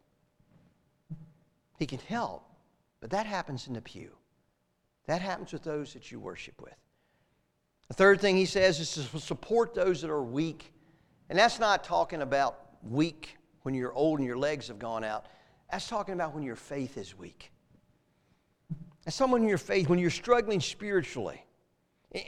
[1.79, 2.42] He can help,
[3.01, 4.12] but that happens in the pew.
[5.05, 6.86] That happens with those that you worship with.
[7.88, 10.72] The third thing he says is to support those that are weak.
[11.29, 15.27] And that's not talking about weak when you're old and your legs have gone out.
[15.70, 17.51] That's talking about when your faith is weak.
[19.05, 21.44] And someone in your faith, when you're struggling spiritually,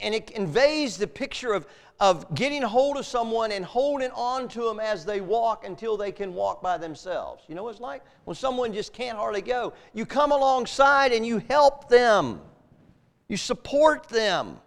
[0.01, 1.65] and it conveys the picture of,
[1.99, 6.11] of getting hold of someone and holding on to them as they walk until they
[6.11, 7.43] can walk by themselves.
[7.47, 8.03] You know what it's like?
[8.25, 12.41] When someone just can't hardly go, you come alongside and you help them,
[13.27, 14.59] you support them.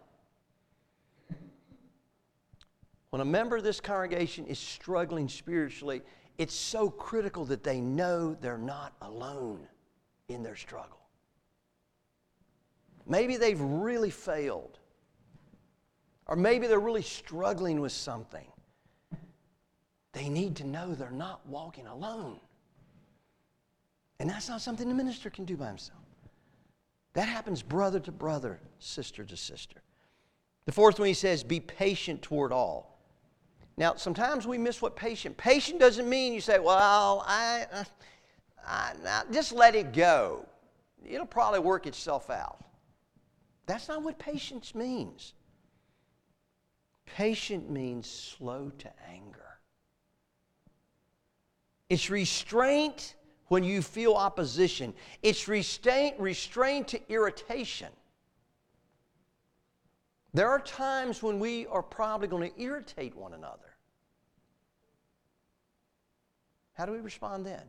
[3.12, 6.00] When a member of this congregation is struggling spiritually,
[6.38, 9.68] it's so critical that they know they're not alone
[10.28, 10.98] in their struggle.
[13.06, 14.78] Maybe they've really failed.
[16.26, 18.46] Or maybe they're really struggling with something.
[20.12, 22.40] They need to know they're not walking alone.
[24.20, 26.00] And that's not something the minister can do by himself.
[27.12, 29.82] That happens brother to brother, sister to sister.
[30.64, 32.91] The fourth one he says, be patient toward all.
[33.76, 35.36] Now, sometimes we miss what patient.
[35.36, 37.84] Patient doesn't mean you say, well, I, uh,
[38.66, 40.46] I, I just let it go.
[41.04, 42.62] It'll probably work itself out.
[43.66, 45.34] That's not what patience means.
[47.06, 49.58] Patient means slow to anger.
[51.88, 53.14] It's restraint
[53.48, 57.88] when you feel opposition, it's restraint, restraint to irritation.
[60.34, 63.76] There are times when we are probably going to irritate one another.
[66.72, 67.62] How do we respond then?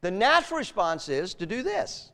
[0.00, 2.12] The natural response is to do this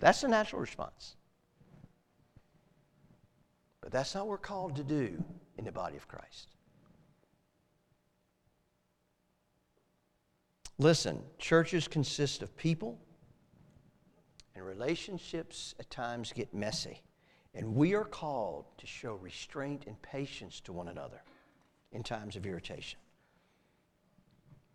[0.00, 1.16] That's the natural response.
[3.80, 5.22] But that's not what we're called to do
[5.56, 6.55] in the body of Christ.
[10.78, 12.98] Listen, churches consist of people,
[14.54, 17.02] and relationships at times get messy.
[17.54, 21.22] And we are called to show restraint and patience to one another
[21.92, 22.98] in times of irritation.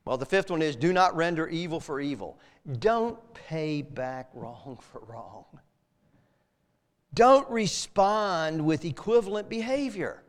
[0.04, 2.40] Well, the fifth one is do not render evil for evil.
[2.80, 5.46] Don't pay back wrong for wrong.
[7.14, 10.24] Don't respond with equivalent behavior.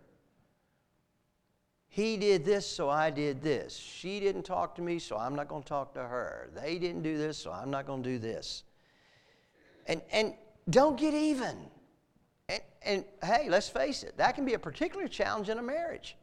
[1.93, 3.77] He did this, so I did this.
[3.77, 6.49] She didn't talk to me, so I'm not going to talk to her.
[6.55, 8.63] They didn't do this, so I'm not going to do this.
[9.87, 10.33] And, and
[10.71, 11.55] don't get even.
[12.49, 16.17] And, and hey, let's face it, that can be a particular challenge in a marriage.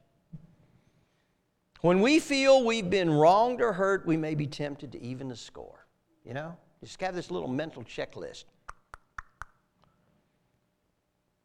[1.82, 5.36] When we feel we've been wronged or hurt, we may be tempted to even the
[5.36, 5.86] score.
[6.26, 6.58] You know?
[6.84, 8.46] Just have this little mental checklist.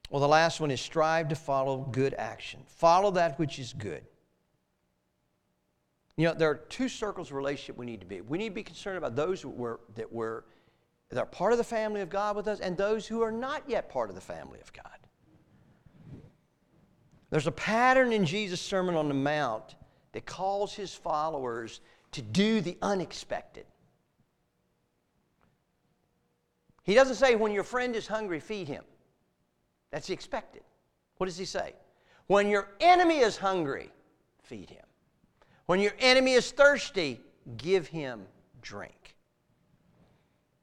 [0.08, 2.60] Well, the last one is strive to follow good action.
[2.66, 4.06] Follow that which is good.
[6.16, 8.20] You know, there are two circles of relationship we need to be.
[8.20, 10.44] We need to be concerned about those that were, that were
[11.10, 13.62] that are part of the family of God with us and those who are not
[13.68, 14.86] yet part of the family of God.
[17.30, 19.74] There's a pattern in Jesus' Sermon on the Mount
[20.12, 21.80] that calls his followers
[22.12, 23.66] to do the unexpected.
[26.84, 28.84] He doesn't say, when your friend is hungry, feed him.
[29.90, 30.62] That's expected.
[31.16, 31.74] What does he say?
[32.26, 33.90] When your enemy is hungry,
[34.42, 34.83] feed him.
[35.66, 37.20] When your enemy is thirsty,
[37.56, 38.26] give him
[38.60, 39.16] drink.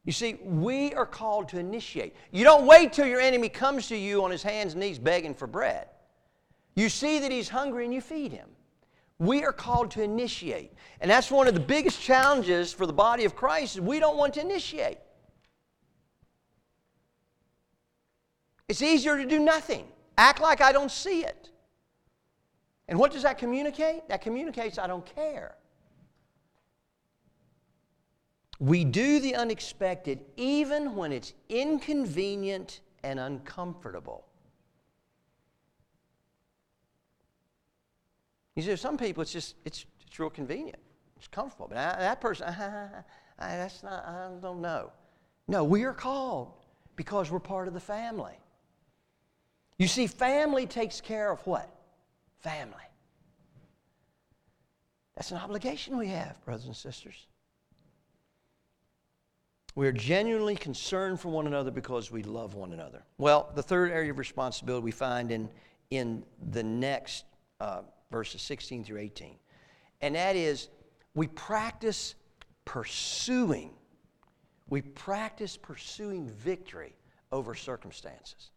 [0.05, 2.15] You see, we are called to initiate.
[2.31, 5.35] You don't wait till your enemy comes to you on his hands and knees begging
[5.35, 5.87] for bread.
[6.75, 8.49] You see that he's hungry and you feed him.
[9.19, 10.73] We are called to initiate.
[10.99, 14.17] And that's one of the biggest challenges for the body of Christ is we don't
[14.17, 14.97] want to initiate.
[18.67, 19.85] It's easier to do nothing.
[20.17, 21.49] Act like I don't see it.
[22.91, 24.09] And what does that communicate?
[24.09, 25.55] That communicates I don't care.
[28.59, 34.25] We do the unexpected even when it's inconvenient and uncomfortable.
[38.57, 40.79] You see, some people, it's just, it's, it's real convenient.
[41.15, 41.69] It's comfortable.
[41.69, 42.89] But I, that person, I,
[43.39, 44.91] I, that's not, I don't know.
[45.47, 46.51] No, we are called
[46.97, 48.35] because we're part of the family.
[49.77, 51.73] You see, family takes care of what?
[52.41, 52.75] Family.
[55.15, 57.27] That's an obligation we have, brothers and sisters.
[59.75, 63.03] We are genuinely concerned for one another because we love one another.
[63.17, 65.49] Well, the third area of responsibility we find in,
[65.91, 67.25] in the next
[67.59, 67.81] uh,
[68.11, 69.35] verses 16 through 18,
[70.01, 70.69] and that is
[71.13, 72.15] we practice
[72.65, 73.71] pursuing.
[74.69, 76.95] We practice pursuing victory
[77.31, 78.50] over circumstances.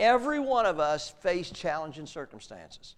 [0.00, 2.96] Every one of us face challenging circumstances.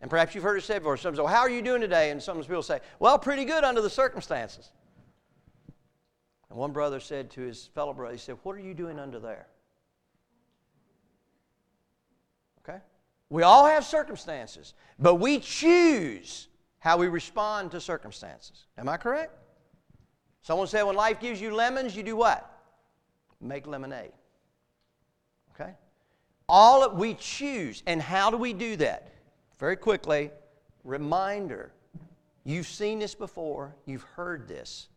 [0.00, 0.96] And perhaps you've heard it said before.
[0.96, 2.10] Some say, well, how are you doing today?
[2.10, 4.70] And some people say, well, pretty good under the circumstances.
[6.50, 9.18] And one brother said to his fellow brother, he said, What are you doing under
[9.18, 9.46] there?
[12.66, 12.78] Okay?
[13.28, 18.66] We all have circumstances, but we choose how we respond to circumstances.
[18.78, 19.32] Am I correct?
[20.42, 22.50] Someone said when life gives you lemons, you do what?
[23.40, 24.12] Make lemonade.
[25.54, 25.74] Okay?
[26.48, 27.82] All of, we choose.
[27.86, 29.10] And how do we do that?
[29.58, 30.30] Very quickly,
[30.84, 31.72] reminder.
[32.44, 34.88] You've seen this before, you've heard this.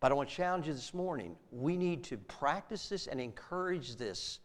[0.00, 1.36] But I want to challenge you this morning.
[1.50, 4.38] We need to practice this and encourage this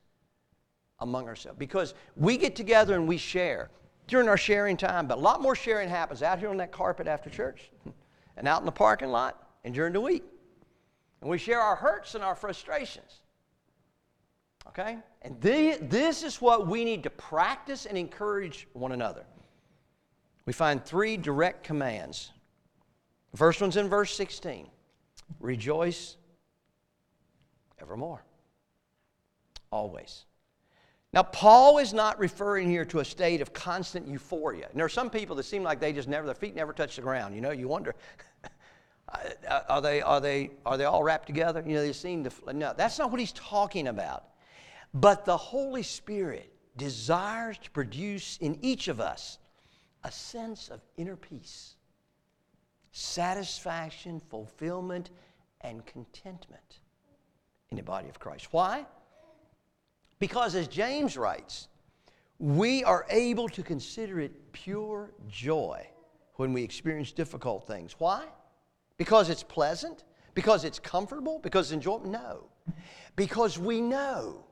[1.00, 3.70] among ourselves because we get together and we share
[4.08, 7.08] during our sharing time, but a lot more sharing happens out here on that carpet
[7.08, 7.72] after church
[8.38, 10.24] and out in the parking lot and during the week.
[11.22, 13.22] And we share our hurts and our frustrations.
[14.68, 14.98] Okay?
[15.22, 19.26] And the, this is what we need to practice and encourage one another.
[20.46, 22.32] We find three direct commands.
[23.32, 24.68] The first one's in verse 16
[25.40, 26.18] Rejoice
[27.82, 28.24] evermore.
[29.72, 30.26] Always.
[31.14, 34.68] Now, Paul is not referring here to a state of constant euphoria.
[34.70, 36.96] And there are some people that seem like they just never, their feet never touch
[36.96, 37.36] the ground.
[37.36, 37.94] You know, you wonder,
[39.70, 41.64] are they, are they, are they all wrapped together?
[41.66, 44.26] You know, they seem to, no, that's not what he's talking about.
[44.94, 49.40] But the Holy Spirit desires to produce in each of us
[50.04, 51.76] a sense of inner peace
[52.96, 55.10] satisfaction, fulfillment,
[55.62, 56.82] and contentment
[57.72, 58.50] in the body of Christ.
[58.52, 58.86] Why?
[60.20, 61.70] Because as James writes,
[62.38, 65.88] we are able to consider it pure joy
[66.36, 67.96] when we experience difficult things.
[67.98, 68.26] Why?
[68.98, 70.04] Because it's pleasant?
[70.36, 71.40] Because it's comfortable?
[71.40, 72.12] Because it's enjoyable?
[72.12, 72.44] No.
[73.16, 74.46] Because we know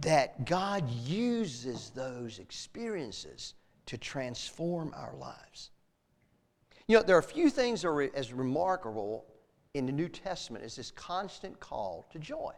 [0.00, 3.54] that God uses those experiences
[3.86, 5.70] to transform our lives.
[6.88, 9.24] You know, there are a few things that are as remarkable
[9.74, 12.52] in the New Testament as this constant call to joy.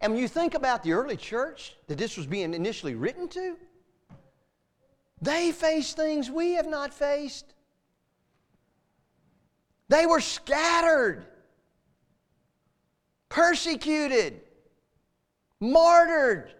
[0.00, 3.56] And when you think about the early church that this was being initially written to,
[5.22, 7.54] they faced things we have not faced.
[9.88, 11.24] They were scattered,
[13.28, 14.40] persecuted,
[15.60, 16.52] martyred.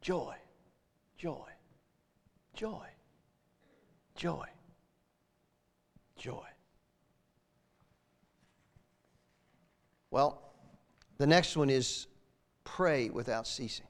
[0.00, 0.34] Joy,
[1.16, 1.48] joy,
[2.54, 2.86] joy.
[4.14, 4.46] Joy.
[6.16, 6.46] Joy.
[10.10, 10.40] Well,
[11.18, 12.06] the next one is
[12.62, 13.86] pray without ceasing.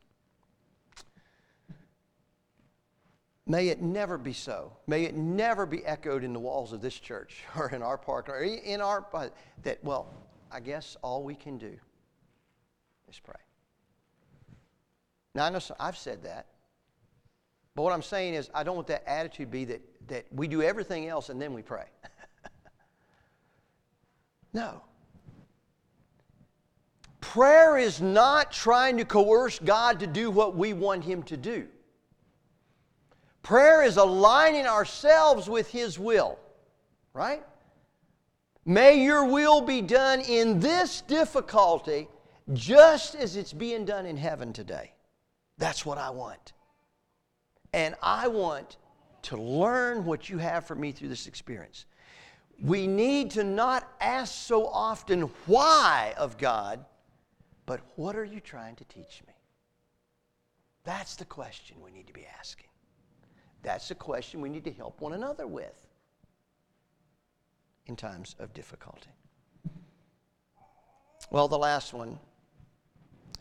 [3.46, 4.72] May it never be so.
[4.86, 8.30] May it never be echoed in the walls of this church or in our park
[8.30, 9.04] or in our,
[9.62, 10.08] that, well,
[10.50, 11.76] I guess all we can do
[13.14, 13.34] is pray.
[15.34, 16.46] Now, I know I've said that.
[17.74, 20.62] But what I'm saying is, I don't want that attitude be that, that we do
[20.62, 21.86] everything else and then we pray.
[24.52, 24.82] no.
[27.20, 31.66] Prayer is not trying to coerce God to do what we want Him to do.
[33.42, 36.38] Prayer is aligning ourselves with His will,
[37.12, 37.42] right?
[38.64, 42.08] May your will be done in this difficulty
[42.52, 44.92] just as it's being done in heaven today.
[45.58, 46.52] That's what I want.
[47.72, 48.76] And I want
[49.22, 51.86] to learn what you have for me through this experience.
[52.62, 56.84] we need to not ask so often why of God,
[57.66, 59.34] but what are you trying to teach me?
[60.84, 62.68] That's the question we need to be asking.
[63.62, 65.86] That's the question we need to help one another with
[67.86, 69.10] in times of difficulty.
[71.30, 72.18] Well, the last one,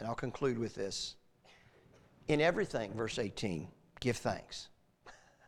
[0.03, 1.15] and I'll conclude with this.
[2.27, 3.69] In everything, verse 18,
[4.01, 4.67] give thanks.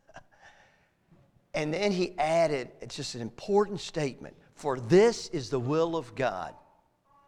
[1.54, 6.16] and then he added, it's just an important statement for this is the will of
[6.16, 6.56] God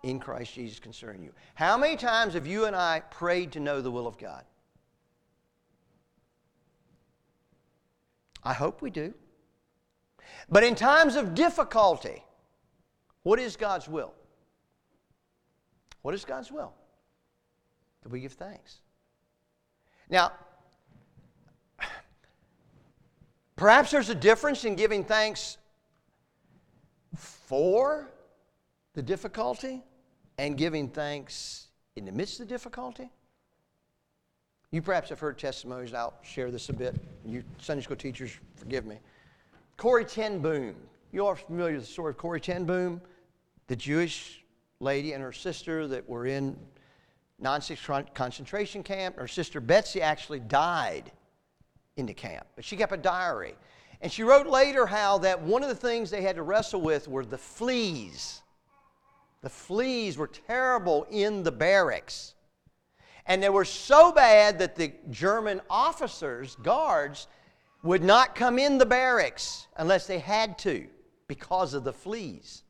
[0.04, 1.34] in Christ Jesus concerning you.
[1.54, 4.46] How many times have you and I prayed to know the will of God?
[8.42, 9.14] I hope we do.
[10.48, 12.24] But in times of difficulty,
[13.24, 14.14] what is God's will?
[16.04, 16.74] What is God's will?
[18.04, 18.78] That we give thanks.
[20.10, 20.32] Now,
[23.56, 25.58] perhaps there's a difference in giving thanks
[27.16, 28.08] for
[28.94, 29.84] the difficulty
[30.38, 33.10] and giving thanks in the midst of the difficulty.
[34.72, 36.96] You perhaps have heard testimonies, I'll share this a bit.
[37.26, 39.00] You Sunday school teachers, forgive me.
[39.78, 40.76] Corrie ten Boom.
[41.12, 43.02] You are familiar with the story of Corrie ten Boom,
[43.68, 44.44] the Jewish
[44.80, 46.58] lady and her sister that were in
[47.40, 47.78] Nazi
[48.14, 49.18] concentration camp.
[49.18, 51.12] Her sister Betsie actually died
[51.96, 53.56] in the camp, but she kept a diary.
[54.02, 57.08] And she wrote later how that one of the things they had to wrestle with
[57.08, 58.42] were the fleas.
[59.42, 62.36] The fleas were terrible in the barracks.
[63.26, 67.28] And they were so bad that the German officers, guards,
[67.84, 70.88] would not come in the barracks unless they had to
[71.28, 72.64] because of the fleas.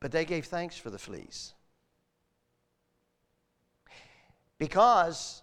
[0.00, 1.54] But they gave thanks for the fleas.
[4.58, 5.42] Because,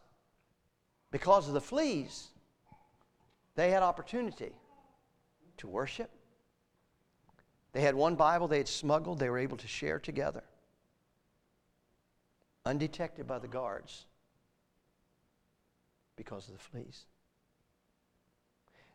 [1.12, 2.28] because of the fleas,
[3.56, 4.54] they had opportunity
[5.58, 6.12] to worship,
[7.72, 10.44] they had one Bible they had smuggled, they were able to share together,
[12.66, 14.06] undetected by the guards
[16.16, 17.06] because of the fleas.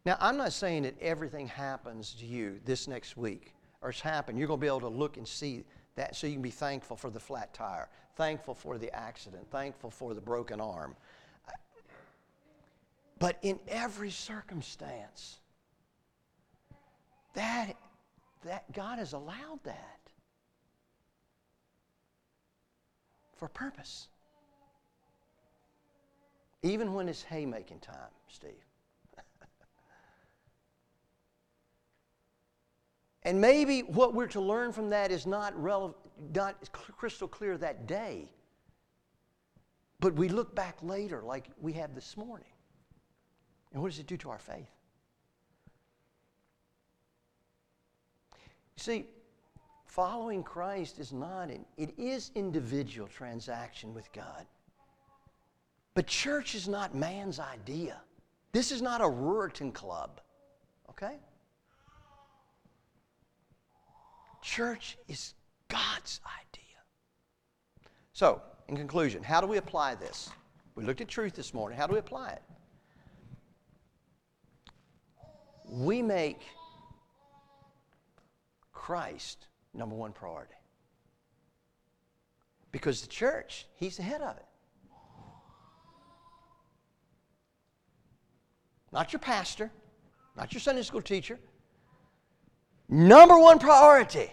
[0.07, 3.53] Now, I'm not saying that everything happens to you this next week
[3.83, 4.39] or it's happened.
[4.39, 5.65] You're going to be able to look and see
[5.97, 9.91] that so you can be thankful for the flat tire, thankful for the accident, thankful
[9.91, 10.95] for the broken arm.
[13.19, 15.39] But in every circumstance,
[17.35, 17.77] that
[18.45, 19.99] that God has allowed that
[23.37, 24.09] for purpose.
[26.63, 28.70] Even when it's haymaking time, Steve.
[33.31, 35.97] And maybe what we're to learn from that is not, relevant,
[36.35, 38.29] not crystal clear that day.
[40.01, 42.49] But we look back later, like we have this morning.
[43.73, 44.67] And what does it do to our faith?
[48.33, 49.05] You See,
[49.87, 54.45] following Christ is not an, it is individual transaction with God.
[55.95, 58.01] But church is not man's idea.
[58.51, 60.21] This is not a Ruritan club.
[60.89, 61.21] Okay?
[64.43, 65.35] Church is
[65.69, 66.77] God's idea.
[68.13, 70.31] So, in conclusion, how do we apply this?
[70.75, 71.79] We looked at truth this morning.
[71.79, 72.43] How do we apply it?
[75.69, 76.41] We make
[78.73, 80.55] Christ number one priority.
[82.73, 84.47] Because the church, He's the head of it.
[88.93, 89.71] Not your pastor,
[90.37, 91.39] not your Sunday school teacher.
[92.91, 94.31] Number one priority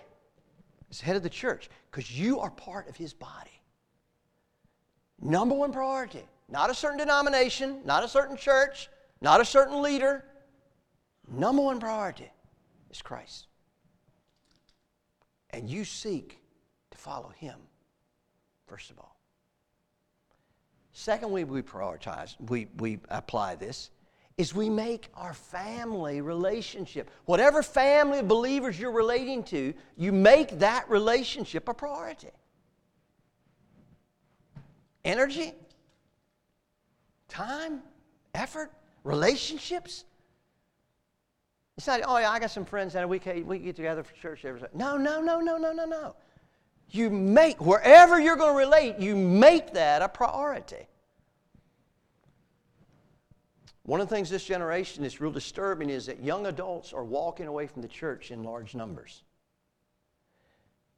[0.89, 3.61] is head of the church because you are part of His body.
[5.21, 6.27] Number one priority.
[6.49, 8.89] Not a certain denomination, not a certain church,
[9.21, 10.25] not a certain leader.
[11.29, 12.31] Number one priority
[12.89, 13.47] is Christ
[15.51, 16.39] and you seek
[16.91, 17.57] to follow Him,
[18.67, 19.17] first of all.
[20.91, 23.91] Secondly, we prioritize, we, we apply this,
[24.37, 30.59] is we make our family relationship, whatever family of believers you're relating to, you make
[30.59, 32.29] that relationship a priority.
[35.03, 35.53] Energy,
[37.27, 37.81] time,
[38.35, 38.71] effort,
[39.03, 40.05] relationships,
[41.77, 44.13] it's not, oh, yeah, I got some friends that we, can, we get together for
[44.15, 44.75] church every Sunday.
[44.75, 46.15] No, no, no, no, no, no, no.
[46.89, 50.87] You make, wherever you're going to relate, you make that a priority.
[53.87, 57.47] One of the things this generation is real disturbing is that young adults are walking
[57.47, 59.23] away from the church in large numbers.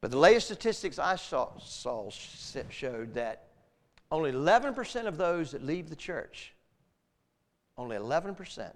[0.02, 3.44] But the latest statistics I saw, saw showed that
[4.12, 6.56] only 11% of those that leave the church,
[7.78, 8.72] only 11%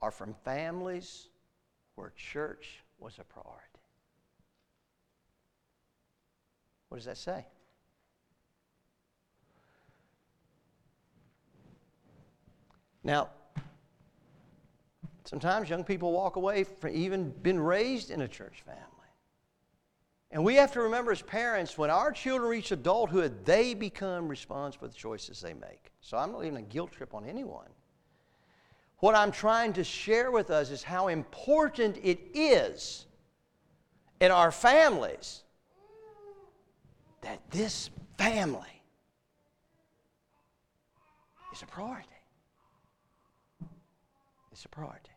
[0.00, 1.28] are from families
[1.96, 3.60] where church was a priority.
[6.88, 7.44] What does that say?
[13.04, 13.28] Now,
[15.24, 18.80] sometimes young people walk away from even being raised in a church family.
[20.30, 24.88] And we have to remember as parents, when our children reach adulthood, they become responsible
[24.88, 25.92] for the choices they make.
[26.00, 27.68] So I'm not leaving a guilt trip on anyone.
[28.98, 33.06] What I'm trying to share with us is how important it is
[34.20, 35.42] in our families
[37.20, 38.82] that this family
[41.52, 42.13] is a priority.
[44.54, 45.10] It's a priority.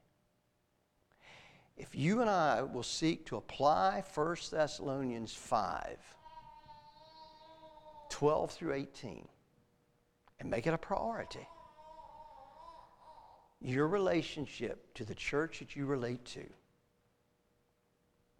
[1.78, 5.96] If you and I will seek to apply 1 Thessalonians 5,
[8.10, 9.28] 12 through 18,
[10.40, 11.48] and make it a priority,
[13.62, 16.44] your relationship to the church that you relate to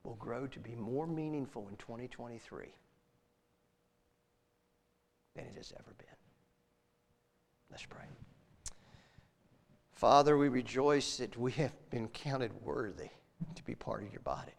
[0.04, 2.74] will grow to be more meaningful in 2023
[5.36, 6.08] than it has ever been.
[7.70, 8.06] Let's pray.
[9.98, 13.10] Father, we rejoice that we have been counted worthy
[13.56, 14.52] to be part of your body.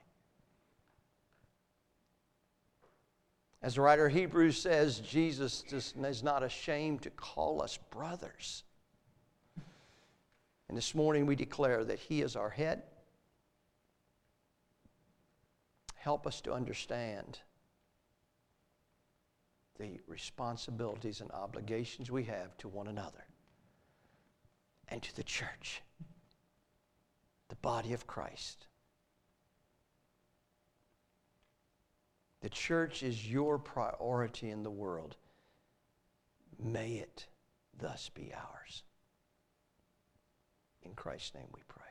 [3.63, 8.65] As the writer of Hebrews says, Jesus is not ashamed to call us brothers.
[10.69, 12.83] And this morning we declare that He is our head.
[15.95, 17.39] Help us to understand
[19.79, 23.28] the responsibilities and obligations we have to one another
[24.89, 25.83] and to the church,
[27.49, 28.67] the body of Christ.
[32.41, 35.17] The church is your priority in the world.
[36.59, 37.27] May it
[37.79, 38.85] thus be ours.
[40.83, 41.88] In Christ's name we pray.